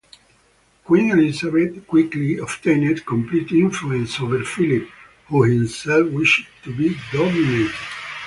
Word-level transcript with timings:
Queen 0.83 1.11
Elisabeth 1.11 1.85
quickly 1.85 2.39
obtained 2.39 3.05
complete 3.05 3.51
influence 3.51 4.19
over 4.19 4.43
Philip, 4.43 4.89
who 5.27 5.43
himself 5.43 6.07
wished 6.09 6.47
to 6.63 6.73
be 6.75 6.97
dominated. 7.13 7.71